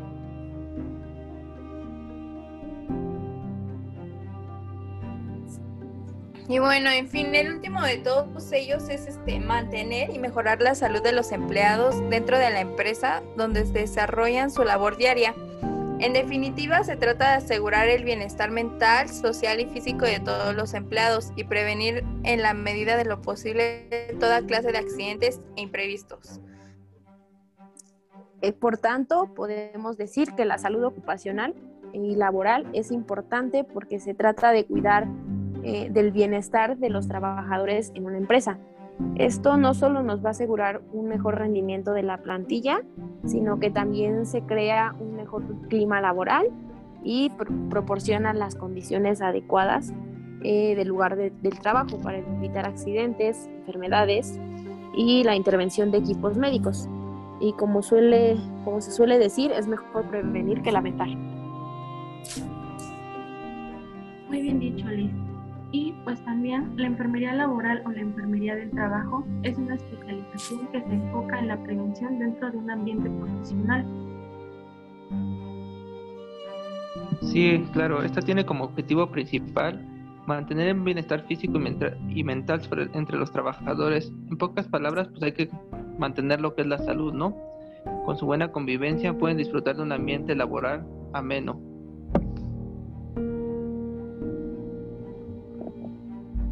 Y 6.47 6.59
bueno, 6.59 6.91
en 6.91 7.07
fin, 7.07 7.33
el 7.33 7.55
último 7.55 7.81
de 7.81 7.97
todos 7.97 8.51
ellos 8.51 8.89
es 8.89 9.07
este 9.07 9.39
mantener 9.39 10.11
y 10.11 10.19
mejorar 10.19 10.61
la 10.61 10.75
salud 10.75 11.01
de 11.01 11.13
los 11.13 11.31
empleados 11.31 11.95
dentro 12.11 12.37
de 12.37 12.51
la 12.51 12.59
empresa 12.59 13.23
donde 13.35 13.63
desarrollan 13.63 14.51
su 14.51 14.63
labor 14.63 14.97
diaria. 14.97 15.33
En 15.99 16.11
definitiva, 16.11 16.83
se 16.83 16.97
trata 16.97 17.29
de 17.29 17.35
asegurar 17.37 17.87
el 17.87 18.03
bienestar 18.03 18.51
mental, 18.51 19.07
social 19.07 19.61
y 19.61 19.65
físico 19.65 20.05
de 20.05 20.19
todos 20.19 20.53
los 20.53 20.73
empleados 20.73 21.31
y 21.37 21.45
prevenir 21.45 22.03
en 22.23 22.41
la 22.41 22.53
medida 22.53 22.97
de 22.97 23.05
lo 23.05 23.21
posible 23.21 23.87
toda 24.19 24.41
clase 24.41 24.73
de 24.73 24.77
accidentes 24.77 25.39
e 25.55 25.61
imprevistos. 25.61 26.41
Eh, 28.41 28.51
por 28.51 28.77
tanto, 28.77 29.33
podemos 29.33 29.95
decir 29.95 30.33
que 30.35 30.43
la 30.43 30.57
salud 30.57 30.83
ocupacional 30.83 31.55
y 31.93 32.15
laboral 32.15 32.67
es 32.73 32.91
importante 32.91 33.63
porque 33.63 33.99
se 33.99 34.13
trata 34.13 34.51
de 34.51 34.65
cuidar 34.65 35.07
eh, 35.63 35.87
del 35.89 36.11
bienestar 36.11 36.77
de 36.77 36.89
los 36.89 37.07
trabajadores 37.07 37.91
en 37.95 38.05
una 38.05 38.17
empresa. 38.17 38.59
Esto 39.15 39.57
no 39.57 39.73
solo 39.73 40.03
nos 40.03 40.23
va 40.23 40.29
a 40.29 40.31
asegurar 40.31 40.81
un 40.91 41.07
mejor 41.07 41.37
rendimiento 41.37 41.91
de 41.93 42.03
la 42.03 42.17
plantilla, 42.17 42.81
sino 43.25 43.59
que 43.59 43.69
también 43.69 44.25
se 44.25 44.41
crea 44.41 44.95
un 44.99 45.15
mejor 45.15 45.43
clima 45.67 46.01
laboral 46.01 46.47
y 47.03 47.31
proporciona 47.69 48.33
las 48.33 48.55
condiciones 48.55 49.21
adecuadas 49.21 49.93
eh, 50.43 50.75
del 50.75 50.87
lugar 50.87 51.15
del 51.15 51.59
trabajo 51.59 51.97
para 51.99 52.19
evitar 52.19 52.65
accidentes, 52.65 53.49
enfermedades 53.59 54.39
y 54.95 55.23
la 55.23 55.35
intervención 55.35 55.91
de 55.91 55.99
equipos 55.99 56.37
médicos. 56.37 56.87
Y 57.39 57.53
como, 57.53 57.81
suele, 57.81 58.37
como 58.63 58.79
se 58.79 58.91
suele 58.91 59.19
decir, 59.19 59.51
es 59.51 59.67
mejor 59.67 60.05
prevenir 60.05 60.61
que 60.61 60.71
lamentar. 60.71 61.09
Muy 64.27 64.41
bien 64.41 64.59
dicho, 64.59 64.87
Liz. 64.87 65.24
Y 65.71 65.93
pues 66.03 66.23
también 66.23 66.71
la 66.77 66.87
enfermería 66.87 67.33
laboral 67.33 67.81
o 67.85 67.91
la 67.91 67.99
enfermería 67.99 68.55
del 68.55 68.71
trabajo 68.71 69.25
es 69.43 69.57
una 69.57 69.75
especialización 69.75 70.67
que 70.67 70.81
se 70.81 70.93
enfoca 70.93 71.39
en 71.39 71.47
la 71.49 71.61
prevención 71.61 72.19
dentro 72.19 72.51
de 72.51 72.57
un 72.57 72.71
ambiente 72.71 73.09
profesional. 73.09 73.85
Sí, 77.21 77.65
claro, 77.73 78.03
esta 78.03 78.21
tiene 78.21 78.45
como 78.45 78.65
objetivo 78.65 79.07
principal 79.11 79.81
mantener 80.25 80.69
el 80.69 80.79
bienestar 80.81 81.25
físico 81.27 81.59
y 82.09 82.23
mental 82.23 82.61
entre 82.93 83.17
los 83.17 83.31
trabajadores. 83.31 84.11
En 84.29 84.37
pocas 84.37 84.67
palabras, 84.67 85.07
pues 85.09 85.23
hay 85.23 85.31
que 85.33 85.49
mantener 85.97 86.41
lo 86.41 86.55
que 86.55 86.61
es 86.61 86.67
la 86.67 86.77
salud, 86.79 87.13
¿no? 87.13 87.35
Con 88.05 88.17
su 88.17 88.25
buena 88.25 88.51
convivencia 88.51 89.17
pueden 89.17 89.37
disfrutar 89.37 89.75
de 89.75 89.83
un 89.83 89.91
ambiente 89.91 90.35
laboral 90.35 90.85
ameno, 91.13 91.59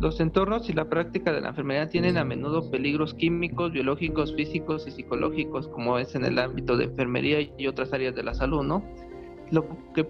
Los 0.04 0.20
entornos 0.20 0.70
y 0.70 0.74
la 0.74 0.90
práctica 0.90 1.32
de 1.32 1.40
la 1.40 1.48
enfermedad 1.48 1.88
tienen 1.88 2.18
a 2.18 2.26
menudo 2.26 2.70
peligros 2.70 3.14
químicos, 3.14 3.72
biológicos, 3.72 4.36
físicos 4.36 4.86
y 4.86 4.92
psicológicos, 4.92 5.70
como 5.70 5.98
es 5.98 6.14
en 6.14 6.26
el 6.26 6.40
ámbito 6.40 6.76
de 6.76 6.84
enfermería 6.84 7.40
y 7.58 7.68
otras 7.68 7.94
áreas 7.94 8.14
de 8.14 8.22
la 8.22 8.34
salud, 8.34 8.66
¿no? 8.66 8.84
Lo 9.50 9.66
que 9.96 10.06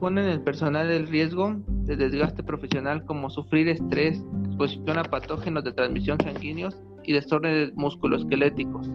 pone 0.00 0.20
en 0.24 0.30
el 0.30 0.40
personal 0.40 0.90
el 0.90 1.06
riesgo 1.06 1.54
de 1.68 1.94
desgaste 1.94 2.42
profesional 2.42 3.04
como 3.04 3.30
sufrir 3.30 3.68
estrés, 3.68 4.20
exposición 4.46 4.98
a 4.98 5.04
patógenos 5.04 5.62
de 5.62 5.70
transmisión 5.70 6.18
sanguíneos 6.18 6.82
y 7.04 7.12
desórdenes 7.12 7.72
musculoesqueléticos. 7.76 8.90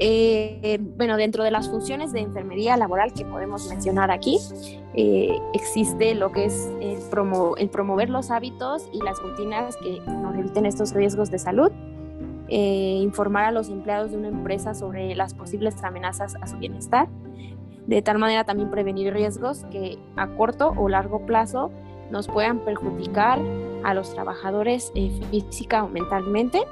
Eh, 0.00 0.78
bueno, 0.96 1.16
dentro 1.16 1.42
de 1.42 1.50
las 1.50 1.68
funciones 1.68 2.12
de 2.12 2.20
enfermería 2.20 2.76
laboral 2.76 3.12
que 3.12 3.24
podemos 3.24 3.68
mencionar 3.68 4.10
aquí, 4.12 4.38
eh, 4.94 5.36
existe 5.54 6.14
lo 6.14 6.30
que 6.30 6.44
es 6.44 6.70
el, 6.80 7.68
promover 7.70 8.08
los 8.08 8.30
hábitos 8.30 8.88
y 8.92 9.02
las 9.02 9.20
rutinas 9.20 9.76
que 9.76 10.00
nos 10.00 10.36
eviten 10.36 10.66
estos 10.66 10.94
riesgos 10.94 11.30
de 11.32 11.40
salud, 11.40 11.72
eh, 12.48 13.00
informar 13.02 13.44
a 13.44 13.50
los 13.50 13.68
empleados 13.70 14.12
de 14.12 14.18
una 14.18 14.28
empresa 14.28 14.72
sobre 14.72 15.16
las 15.16 15.34
posibles 15.34 15.82
amenazas 15.82 16.36
a 16.40 16.46
su 16.46 16.58
bienestar, 16.58 17.08
de 17.86 18.00
tal 18.00 18.18
manera 18.18 18.44
también 18.44 18.70
prevenir 18.70 19.12
riesgos 19.12 19.64
que 19.72 19.98
a 20.14 20.28
corto 20.28 20.74
o 20.76 20.88
largo 20.88 21.26
plazo 21.26 21.72
nos 22.12 22.28
puedan 22.28 22.60
perjudicar 22.60 23.40
a 23.82 23.94
los 23.94 24.14
trabajadores 24.14 24.92
física 25.30 25.84
o 25.84 25.88
mentalmente 25.88 26.62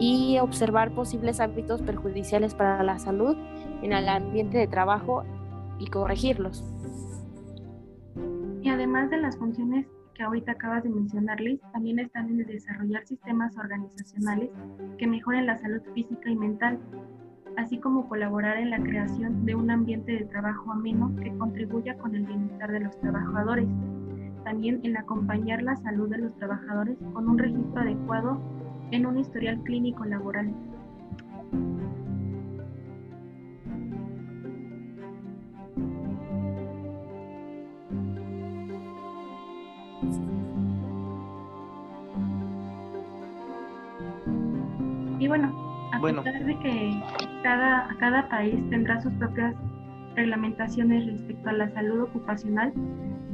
y 0.00 0.38
observar 0.38 0.92
posibles 0.92 1.40
hábitos 1.40 1.82
perjudiciales 1.82 2.54
para 2.54 2.82
la 2.82 2.98
salud 2.98 3.36
en 3.82 3.92
el 3.92 4.08
ambiente 4.08 4.58
de 4.58 4.66
trabajo 4.66 5.24
y 5.78 5.86
corregirlos. 5.88 6.64
Y 8.62 8.68
además 8.68 9.10
de 9.10 9.18
las 9.18 9.36
funciones 9.36 9.86
que 10.14 10.24
ahorita 10.24 10.52
acabas 10.52 10.82
de 10.82 10.90
mencionarles, 10.90 11.60
también 11.72 12.00
están 12.00 12.28
en 12.28 12.40
el 12.40 12.46
desarrollar 12.46 13.06
sistemas 13.06 13.56
organizacionales 13.56 14.50
que 14.98 15.06
mejoren 15.06 15.46
la 15.46 15.56
salud 15.56 15.80
física 15.94 16.28
y 16.28 16.34
mental, 16.34 16.78
así 17.56 17.78
como 17.78 18.08
colaborar 18.08 18.56
en 18.56 18.70
la 18.70 18.80
creación 18.80 19.46
de 19.46 19.54
un 19.54 19.70
ambiente 19.70 20.12
de 20.12 20.24
trabajo 20.24 20.72
ameno 20.72 21.14
que 21.22 21.32
contribuya 21.38 21.96
con 21.98 22.16
el 22.16 22.24
bienestar 22.24 22.72
de 22.72 22.80
los 22.80 22.98
trabajadores. 23.00 23.68
También 24.44 24.80
en 24.82 24.96
acompañar 24.96 25.62
la 25.62 25.76
salud 25.76 26.08
de 26.08 26.18
los 26.18 26.34
trabajadores 26.36 26.96
con 27.12 27.28
un 27.28 27.38
registro 27.38 27.80
adecuado 27.80 28.40
en 28.90 29.06
un 29.06 29.18
historial 29.18 29.60
clínico 29.62 30.04
laboral. 30.04 30.52
Y 45.18 45.26
bueno, 45.26 45.52
a 45.92 46.00
pesar 46.00 46.44
de 46.44 46.58
que 46.60 47.02
cada, 47.42 47.88
cada 47.98 48.28
país 48.28 48.54
tendrá 48.70 49.00
sus 49.00 49.12
propias 49.14 49.54
reglamentaciones 50.14 51.06
respecto 51.06 51.48
a 51.50 51.52
la 51.52 51.70
salud 51.70 52.02
ocupacional, 52.02 52.72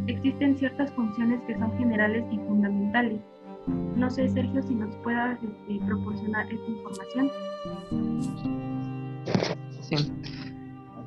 existen 0.06 0.56
ciertas 0.56 0.90
funciones 0.92 1.40
que 1.46 1.58
son 1.58 1.76
generales 1.78 2.24
y 2.32 2.38
fundamentales 2.38 3.20
no 3.66 4.10
sé, 4.10 4.28
Sergio, 4.28 4.62
si 4.62 4.74
nos 4.74 4.94
puedas 4.96 5.42
este, 5.42 5.80
proporcionar 5.86 6.46
esta 6.52 6.70
información. 6.70 7.30
Sí. 9.80 9.96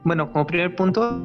Bueno, 0.03 0.31
como 0.31 0.47
primer 0.47 0.75
punto, 0.75 1.21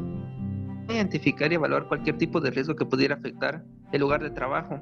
identificar 0.88 1.52
y 1.52 1.54
evaluar 1.54 1.86
cualquier 1.86 2.18
tipo 2.18 2.40
de 2.40 2.50
riesgo 2.50 2.74
que 2.74 2.84
pudiera 2.84 3.14
afectar 3.14 3.64
el 3.92 4.00
lugar 4.00 4.22
de 4.22 4.30
trabajo. 4.30 4.80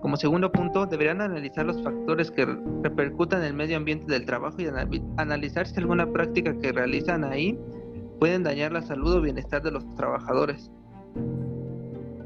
Como 0.00 0.16
segundo 0.16 0.50
punto, 0.50 0.86
deberán 0.86 1.20
analizar 1.20 1.64
los 1.64 1.80
factores 1.82 2.30
que 2.30 2.44
repercutan 2.82 3.40
en 3.40 3.46
el 3.48 3.54
medio 3.54 3.76
ambiente 3.76 4.06
del 4.06 4.24
trabajo 4.26 4.56
y 4.60 4.66
analizar 5.16 5.66
si 5.66 5.78
alguna 5.78 6.10
práctica 6.10 6.58
que 6.58 6.72
realizan 6.72 7.22
ahí 7.22 7.56
pueden 8.18 8.42
dañar 8.42 8.72
la 8.72 8.82
salud 8.82 9.14
o 9.14 9.20
bienestar 9.20 9.62
de 9.62 9.70
los 9.70 9.94
trabajadores. 9.94 10.72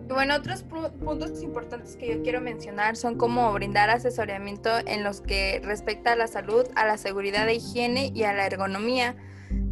Bueno, 0.09 0.37
otros 0.37 0.63
puntos 0.63 1.43
importantes 1.43 1.97
que 1.97 2.09
yo 2.09 2.23
quiero 2.23 2.41
mencionar 2.41 2.97
son 2.97 3.19
como 3.19 3.53
brindar 3.53 3.91
asesoramiento 3.91 4.71
en 4.87 5.03
los 5.03 5.21
que 5.21 5.61
respecta 5.65 6.13
a 6.13 6.17
la 6.17 6.29
salud, 6.29 6.65
a 6.77 6.87
la 6.87 6.97
seguridad 6.97 7.45
de 7.45 7.55
higiene 7.55 8.13
y 8.15 8.23
a 8.23 8.33
la 8.33 8.47
ergonomía. 8.47 9.17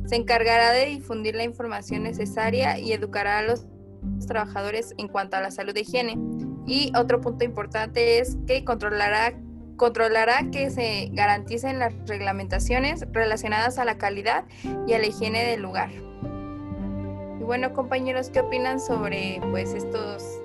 Se 0.07 0.17
encargará 0.17 0.73
de 0.73 0.87
difundir 0.87 1.37
la 1.37 1.45
información 1.45 2.03
necesaria 2.03 2.79
y 2.79 2.93
educará 2.93 3.39
a 3.39 3.43
los 3.43 3.67
trabajadores 4.27 4.93
en 4.99 5.07
cuanto 5.07 5.37
a 5.37 5.41
la 5.41 5.53
salud 5.53 5.73
de 5.73 5.83
higiene. 5.83 6.19
Y 6.67 6.93
otro 6.97 7.21
punto 7.21 7.45
importante 7.45 8.19
es 8.19 8.37
que 8.47 8.65
controlará, 8.65 9.35
controlará 9.77 10.51
que 10.51 10.69
se 10.71 11.11
garanticen 11.13 11.79
las 11.79 11.95
reglamentaciones 12.07 13.07
relacionadas 13.13 13.79
a 13.79 13.85
la 13.85 13.99
calidad 13.99 14.45
y 14.87 14.95
a 14.95 14.99
la 14.99 15.07
higiene 15.07 15.45
del 15.45 15.63
lugar 15.63 15.91
bueno, 17.45 17.73
compañeros, 17.75 18.31
¿qué 18.31 18.41
opinan 18.41 18.81
sobre 18.81 19.41
pues 19.51 19.75
estos 19.75 20.41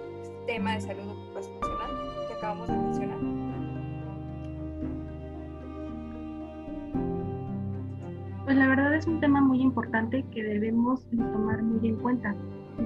temas 0.46 0.76
de 0.76 0.94
salud 0.94 1.10
ocupacional 1.10 2.28
que 2.28 2.34
acabamos 2.34 2.68
de 2.68 2.78
mencionar? 2.78 3.18
Pues 8.46 8.58
la 8.58 8.68
verdad 8.68 8.96
es 8.96 9.08
un 9.08 9.20
tema 9.20 9.42
muy 9.42 9.62
importante 9.62 10.26
que 10.34 10.44
debemos 10.44 11.06
tomar 11.12 11.62
muy 11.62 11.88
en 11.88 11.96
cuenta, 11.98 12.36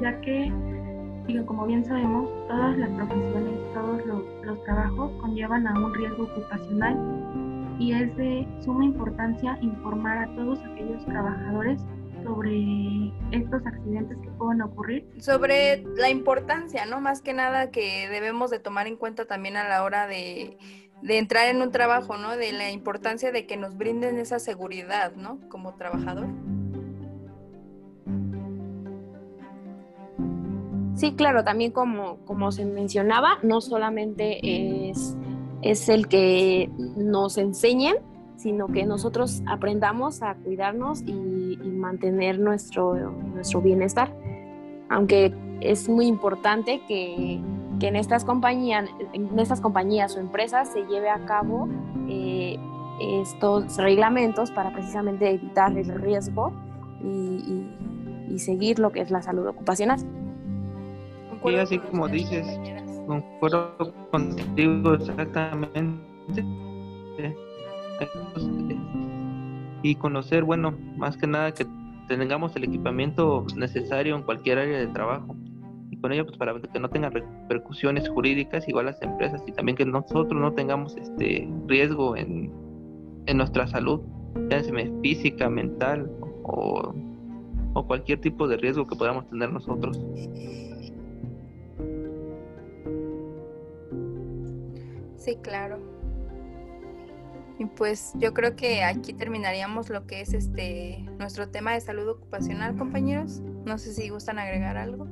ya 0.02 0.19
que, 0.21 0.52
digo, 1.28 1.45
como 1.45 1.65
bien 1.65 1.84
sabemos, 1.84 2.30
todas 2.47 2.78
las 2.78 2.89
profesiones, 2.89 3.60
todos 3.73 4.06
los, 4.06 4.23
los 4.43 4.63
trabajos 4.65 5.12
conllevan 5.21 5.65
a 5.65 5.73
un 5.80 5.93
riesgo 5.93 6.23
ocupacional 6.23 6.97
y 7.80 7.93
es 7.93 8.15
de 8.17 8.47
suma 8.60 8.86
importancia 8.86 9.58
informar 9.62 10.19
a 10.19 10.36
todos 10.36 10.60
aquellos 10.60 11.04
trabajadores 11.06 11.84
sobre 12.24 13.12
estos 13.32 13.66
accidentes 13.66 14.18
que 14.22 14.30
pueden 14.32 14.62
ocurrir. 14.62 15.08
Sobre 15.20 15.84
la 15.96 16.10
importancia, 16.10 16.86
¿no? 16.86 17.02
Más 17.02 17.22
que 17.22 17.34
nada 17.34 17.72
que 17.72 18.08
debemos 18.10 18.50
de 18.50 18.60
tomar 18.60 18.88
en 18.88 18.96
cuenta 18.96 19.26
también 19.26 19.58
a 19.58 19.68
la 19.68 19.84
hora 19.84 20.08
de, 20.08 20.58
entrar 21.08 21.50
en 21.50 21.62
un 21.62 21.72
trabajo, 21.72 22.18
¿no? 22.18 22.38
De 22.38 22.52
la 22.52 22.72
importancia 22.72 23.32
de 23.32 23.46
que 23.46 23.58
nos 23.58 23.78
brinden 23.78 24.18
esa 24.18 24.40
seguridad, 24.40 25.16
¿no? 25.16 25.40
Como 25.50 25.76
trabajador. 25.76 26.28
Sí, 30.96 31.16
claro, 31.16 31.44
también 31.44 31.72
como, 31.72 32.18
como 32.26 32.52
se 32.52 32.66
mencionaba, 32.66 33.40
no 33.42 33.62
solamente 33.62 34.90
es, 34.90 35.18
es 35.64 35.90
el 35.90 36.08
que 36.08 36.70
nos 36.96 37.38
enseñen, 37.38 37.96
sino 38.44 38.68
que 38.68 38.86
nosotros 38.86 39.42
aprendamos 39.48 40.22
a 40.22 40.36
cuidarnos 40.36 41.02
y, 41.04 41.58
mantener 41.64 42.40
nuestro, 42.40 42.94
nuestro 43.12 43.62
bienestar. 43.62 44.14
Aunque 44.90 45.34
es 45.60 45.90
muy 45.90 46.08
importante 46.08 46.82
que, 46.88 47.42
en, 47.80 47.96
estas 47.98 48.24
compañías, 48.24 48.90
en 49.12 49.38
estas 49.38 49.60
compañías 49.60 50.16
o 50.16 50.20
empresas 50.20 50.72
se 50.72 50.84
lleve 50.86 51.10
a 51.10 51.26
cabo 51.26 51.68
eh, 52.08 52.58
estos 53.02 53.76
reglamentos 53.78 54.52
para 54.52 54.72
precisamente 54.72 55.30
evitar 55.30 55.78
el 55.78 55.94
riesgo 56.02 56.54
y, 57.02 58.40
seguir 58.40 58.80
lo 58.80 58.92
que 58.92 59.02
es 59.02 59.12
la 59.12 59.22
salud 59.22 59.46
ocupacional. 59.46 60.00
Y 61.46 61.56
así 61.56 61.78
como 61.78 62.08
dices, 62.08 62.48
concuerdo 63.06 63.94
contigo 64.10 64.96
exactamente 64.96 66.44
y 69.84 69.96
conocer, 69.96 70.44
bueno, 70.44 70.74
más 70.98 71.18
que 71.18 71.28
nada 71.28 71.54
que 71.54 71.66
tengamos 72.08 72.56
el 72.56 72.63
equipamiento 72.63 73.46
necesario 73.56 74.16
en 74.16 74.24
cualquier 74.24 74.60
área 74.60 74.80
de 74.80 74.88
trabajo 74.88 75.36
y 75.89 75.98
con 75.98 76.12
ello 76.12 76.26
pues 76.26 76.38
para 76.38 76.60
que 76.60 76.80
no 76.80 76.89
tengan 76.89 77.12
repercusiones 77.12 78.08
jurídicas 78.10 78.68
igual 78.68 78.88
las 78.88 79.02
empresas 79.02 79.44
y 79.48 79.52
también 79.52 79.76
que 79.76 79.86
nosotros 79.86 80.39
no 80.39 80.54
tengamos 80.54 80.96
este 80.98 81.50
riesgo 81.68 82.16
en, 82.16 82.52
en 83.26 83.38
nuestra 83.38 83.68
salud, 83.68 84.02
ya 84.50 84.63
sea 84.63 84.74
física, 85.02 85.50
mental 85.50 86.10
o, 86.44 86.94
o 87.74 87.88
cualquier 87.88 88.22
tipo 88.22 88.48
de 88.48 88.58
riesgo 88.58 88.88
que 88.88 88.96
podamos 88.96 89.30
tener 89.30 89.52
nosotros. 89.52 90.00
Sí, 95.18 95.38
claro. 95.42 95.93
Y 97.60 97.66
pues 97.66 98.13
yo 98.16 98.34
creo 98.34 98.56
que 98.56 98.84
aquí 98.84 99.13
terminaríamos 99.13 99.89
lo 99.89 100.08
que 100.08 100.22
es 100.22 100.34
este 100.34 101.06
nuestro 101.20 101.50
tema 101.50 101.74
de 101.74 101.82
salud 101.82 102.10
ocupacional, 102.10 102.76
compañeros. 102.76 103.42
No 103.66 103.78
sé 103.78 103.94
si 103.94 104.10
gustan 104.10 104.39
agregar 104.39 104.78
algo. 104.78 105.08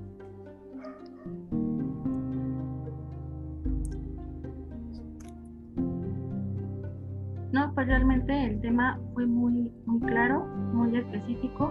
No, 7.51 7.73
pues 7.75 7.85
realmente 7.85 8.45
el 8.45 8.61
tema 8.61 8.97
fue 9.13 9.25
muy, 9.25 9.69
muy 9.85 9.99
claro, 9.99 10.45
muy 10.73 10.97
específico 10.97 11.69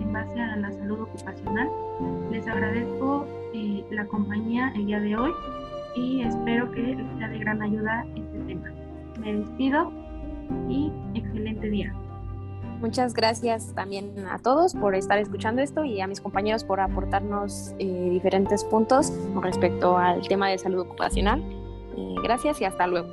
en 0.00 0.12
base 0.12 0.38
a 0.38 0.56
la 0.56 0.70
salud 0.70 1.00
ocupacional. 1.00 1.68
Les 2.30 2.46
agradezco 2.46 3.26
eh, 3.54 3.84
la 3.90 4.06
compañía 4.06 4.70
el 4.76 4.86
día 4.86 5.00
de 5.00 5.16
hoy 5.16 5.32
y 5.96 6.22
espero 6.22 6.70
que 6.72 6.96
sea 7.18 7.28
de 7.28 7.38
gran 7.38 7.62
ayuda 7.62 8.04
este 8.14 8.38
tema. 8.46 8.70
Me 9.18 9.34
despido 9.34 10.03
y 10.68 10.92
excelente 11.14 11.68
día. 11.68 11.94
Muchas 12.80 13.14
gracias 13.14 13.72
también 13.74 14.26
a 14.30 14.38
todos 14.38 14.74
por 14.74 14.94
estar 14.94 15.18
escuchando 15.18 15.62
esto 15.62 15.84
y 15.84 16.00
a 16.00 16.06
mis 16.06 16.20
compañeros 16.20 16.64
por 16.64 16.80
aportarnos 16.80 17.74
eh, 17.78 18.10
diferentes 18.10 18.62
puntos 18.64 19.10
con 19.32 19.42
respecto 19.42 19.96
al 19.96 20.26
tema 20.28 20.48
de 20.48 20.58
salud 20.58 20.80
ocupacional. 20.80 21.42
Eh, 21.96 22.14
gracias 22.22 22.60
y 22.60 22.64
hasta 22.64 22.86
luego. 22.86 23.08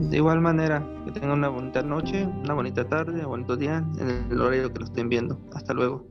De 0.00 0.16
igual 0.16 0.40
manera, 0.40 0.84
que 1.04 1.12
tengan 1.12 1.32
una 1.32 1.48
bonita 1.48 1.82
noche, 1.82 2.26
una 2.26 2.54
bonita 2.54 2.88
tarde, 2.88 3.24
un 3.24 3.30
bonito 3.30 3.56
día 3.56 3.84
en 4.00 4.26
el 4.30 4.40
horario 4.40 4.72
que 4.72 4.78
lo 4.80 4.84
estén 4.86 5.08
viendo. 5.08 5.38
Hasta 5.54 5.74
luego. 5.74 6.06